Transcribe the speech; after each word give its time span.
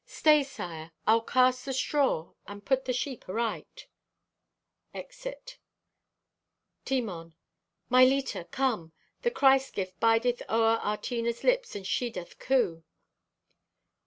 Stay, 0.07 0.41
sire! 0.43 0.91
I'll 1.05 1.21
cast 1.21 1.63
the 1.63 1.73
straw 1.73 2.33
and 2.47 2.65
put 2.65 2.85
the 2.85 2.91
sheep 2.91 3.29
aright!" 3.29 3.85
(Exit.) 4.95 5.59
(Timon) 6.85 7.35
"My 7.87 8.03
Leta, 8.03 8.45
come! 8.49 8.93
Thy 9.21 9.29
Christ 9.29 9.73
gift 9.75 9.99
bideth 9.99 10.41
o'er 10.49 10.77
our 10.81 10.97
Tina's 10.97 11.43
lips 11.43 11.75
and 11.75 11.85
she 11.85 12.09
doth 12.09 12.39
coo!" 12.39 12.83